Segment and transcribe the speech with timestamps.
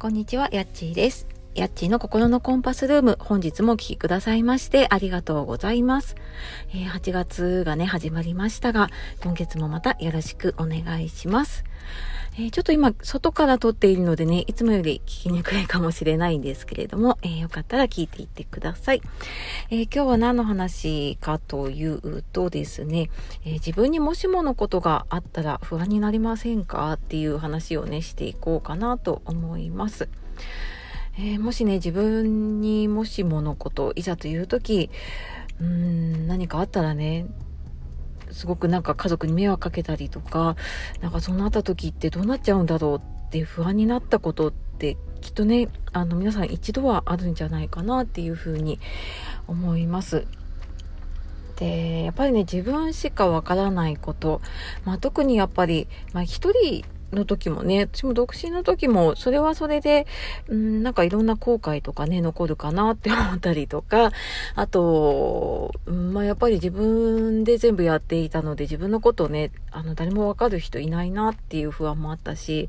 [0.00, 1.26] こんにちは、やっちーです。
[1.56, 6.14] やっちーの心のコンパスルーム、本日もお聴きくださいましてありがとうございます。
[6.70, 8.90] えー、8月がね、始まりましたが、
[9.24, 11.64] 今月もまたよろしくお願いします。
[12.40, 19.02] えー、ちょっと今、外から撮っているのでね、いつもより聞きにくいかもしれないんですけれども、えー、よかったら聞いていってください。
[19.70, 23.10] え今日は何の話かというとですね、
[23.44, 30.08] え自分にもしものことがあったら不安になりませんかっていう話をね、していこうかなと思います。
[31.18, 34.90] え、もしね、自分にもしものこと、いざという時、
[35.60, 37.26] うーん、何かあったらね、
[38.30, 40.56] すごくなんか家族に迷惑かけたりとか、
[41.00, 48.78] なんかそうなった時ってどうなっちゃうんだろうって不安になったことってきっとね、あの皆さん一度はあるんじゃないかなっていうふうに
[49.46, 50.26] 思います。
[51.56, 54.40] で、やっぱりね、自分しかわからないこと、
[54.84, 60.06] まあ特にやっぱり、まあ一人の時もね、私も独身の時も、それはそれで、
[60.48, 64.12] うん、なんかいろんな後悔とかね、残るかなって思ったりとか、
[64.54, 72.68] あと、うん、まあやっぱり自分で全部やっていたので、自分のことをね、あの、誰もわかる人いないなっていう不安もあったし、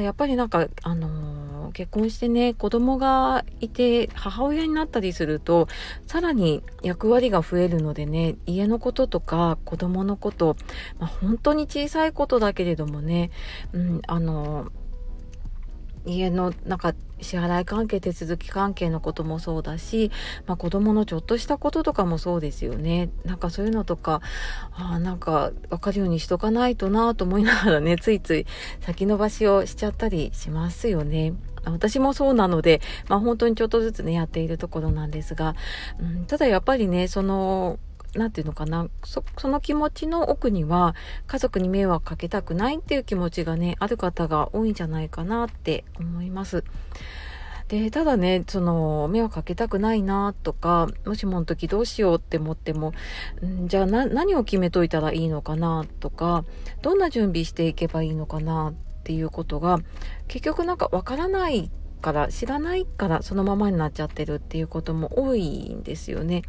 [0.00, 5.68] やっぱりなんか、あのー、結婚してね、子供がいて、母親になったりすると、
[6.06, 10.56] さらに役割が増えるのでね、家のこととか子供のこと、
[10.98, 13.30] まあ、本当に小さいことだけれどもね、
[13.72, 14.85] うん、あのー
[16.06, 20.10] 家のなんか支払い関係手続き関係のこともそうだし、
[20.46, 24.20] まあ、子供のちょっとしたこととかもそうですよねなんかそういうのとか
[24.72, 28.46] あなんか分かるようにしとかないとなと思いながらね ついつい
[28.80, 31.34] 先延ばしをしちゃったりしますよね。
[31.64, 35.56] 私もそうなので、まあ、本当にちょっとずつねやっているところなんですが、
[35.98, 37.80] うん、ただやっぱりねその
[38.16, 40.94] 何て言うのかなその気持ちの奥には
[41.26, 46.64] 家族に迷惑かけたくないっていう気持ちがねある方が多いんじゃないかなって思います。
[47.68, 52.92] でただねその迷惑かけたくないなとかもしもの時どうしようって思っても
[53.64, 56.44] じゃあ何を決めといたらいいのかなとか
[56.82, 59.80] どんな準備していけばいいのかなっていうことが
[60.28, 61.70] 結局なんかわからない
[62.02, 66.42] から知らないからそのままになっちゃってるっていうことも多いんですよね。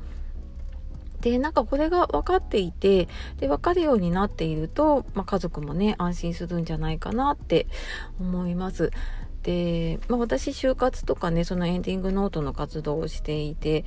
[1.32, 3.08] でなんかこれが分かっていて
[3.38, 7.68] で分かるようになっていると、まあ、家族もね安心するんじゃないかなって
[8.20, 8.92] 思います。
[9.44, 13.86] で、まあ、私就活とかねそのエンディングノートの活動をしていて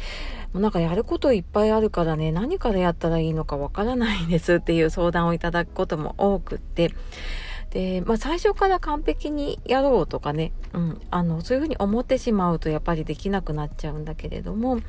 [0.52, 6.94] もうなんかやることいっぱいあるからね何からやったらいいのかわからないですっていう相談をいただくことも多くって
[7.70, 14.80] で、まあ、最初から完璧にやろうとかね、うん、あのそういうふうに思ってしまうとやっぱりできなくなっちゃうんだけれども、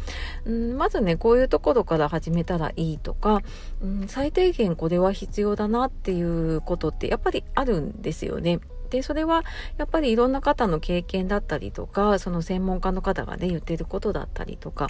[0.45, 3.41] うん、まずねこういうところから始めたらいいとか、
[3.81, 8.59] うん、最低限これは必要だなっていうことってやっぱりあるんですよね。
[8.91, 9.43] でそれは
[9.77, 14.87] やっぱりいろんな方の経験だったりとかその専門家の方がね言ってることだったりとか、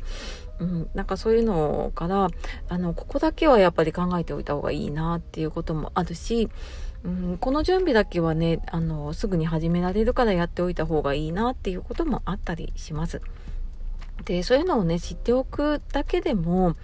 [0.60, 2.28] うん、なんかそういうのから
[2.68, 6.50] あのここだけはやっぱり考えておいた方がいいなっていうこともあるし
[7.04, 13.22] うん、この準備だけはねあのすぐに始められるからやっておいた方がいいなっていうこともあったりします。
[14.26, 16.76] でそういうのをね知っておくだけでも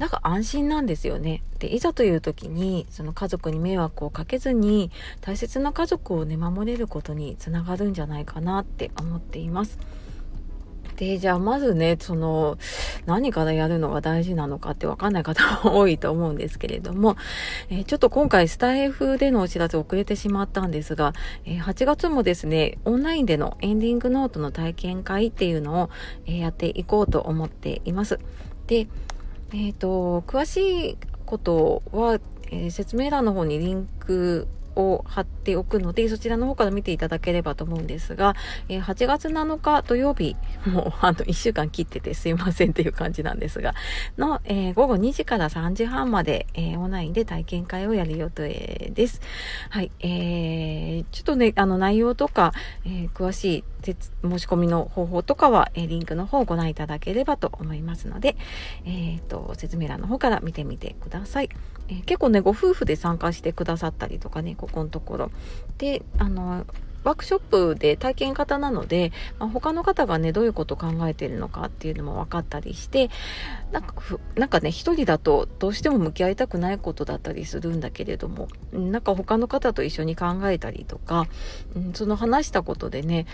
[0.00, 1.42] なんか安心なんですよね。
[1.58, 4.90] でいざという時にその家族に迷惑をかけずに
[5.20, 9.78] 大切な家族をね守れることにつながるんじゃないかなって思っています。
[10.96, 12.58] で、じゃあまずね、その、
[13.06, 17.16] 何からやるのが大事なのかってわかんない方も多いと思うんですけれども、
[17.70, 21.14] えー、ちょっと今回スタイフでのお知らせ遅れてしまったんですが、
[21.46, 25.90] えー、8月もですね、オンラインでのエンディングノートの体験会っていうのを、
[26.26, 28.18] えー、やっていこうと思っています。
[28.66, 28.86] で、
[29.52, 32.20] えっ、と、詳しいことは、
[32.52, 38.34] え説明欄の方にリンクを貼っておくので、そちらの方から見ていただければと思うんですが、
[38.68, 43.74] えー、8月7日土曜日、もうあの1週間切っててすいませんっていう感じなんですが、
[44.18, 49.20] の、えー、午後2時から3時半まで、えー、オンラインで体験会をやる予定です。
[49.70, 52.52] はい、えー、ちょっとね、あの内容とか、
[52.84, 58.36] え、詳しい申し込みの方法とかは、え、リンクの方をご覧いただければと思いますので、
[58.84, 61.50] えっ、と、説明欄の方から見てみてください。
[61.88, 65.30] えー、結構ね、ご夫婦で参加してくださったりとかね、ここのところ。
[65.78, 66.64] で、あの、
[67.02, 73.08] ワークショップで体験型なので、まあ、他の方がね、どういうことを考えているのかっていうのも分かったりして、
[73.72, 73.94] なんか、
[74.34, 81.26] なんかね、一人だとどうしても向き合いたくないことだったりするんだけれども、なんか他の方と一緒に考えたりとか、
[81.94, 83.26] その話したことでね、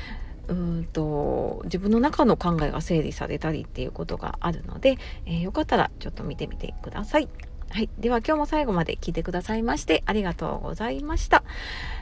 [0.48, 4.96] うんと自分の中の考えが整理されたりっていうことがあるので、
[5.26, 7.28] えー、よかったらちょっと見てみてください。
[7.70, 7.88] はい。
[7.98, 11.42] では今日も最後まで聞いてくださいましてありがとうございました。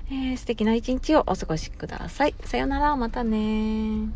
[0.08, 2.35] えー、素敵な一日をお過ごしください。
[2.44, 4.08] さよなら、またね